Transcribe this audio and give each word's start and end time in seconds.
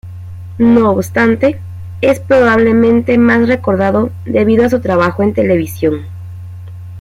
No 0.57 0.93
obstante, 0.93 1.61
es 2.01 2.19
probablemente 2.19 3.19
más 3.19 3.47
recordado 3.47 4.09
debido 4.25 4.65
a 4.65 4.69
su 4.71 4.79
trabajo 4.81 5.21
en 5.21 5.35
televisión. 5.35 6.07